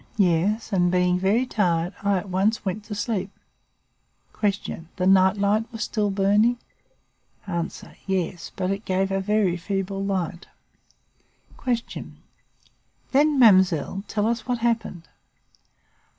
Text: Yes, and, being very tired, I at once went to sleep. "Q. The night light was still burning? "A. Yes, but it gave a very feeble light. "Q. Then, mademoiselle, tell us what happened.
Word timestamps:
Yes, 0.17 0.73
and, 0.73 0.91
being 0.91 1.19
very 1.19 1.45
tired, 1.45 1.93
I 2.01 2.17
at 2.17 2.27
once 2.27 2.65
went 2.65 2.83
to 2.85 2.95
sleep. 2.95 3.29
"Q. 4.39 4.87
The 4.95 5.05
night 5.05 5.37
light 5.37 5.71
was 5.71 5.83
still 5.83 6.09
burning? 6.09 6.57
"A. 7.45 7.69
Yes, 8.07 8.51
but 8.55 8.71
it 8.71 8.83
gave 8.83 9.11
a 9.11 9.19
very 9.21 9.57
feeble 9.57 10.03
light. 10.03 10.47
"Q. 11.63 12.13
Then, 13.11 13.37
mademoiselle, 13.37 14.03
tell 14.07 14.25
us 14.25 14.47
what 14.47 14.57
happened. 14.57 15.07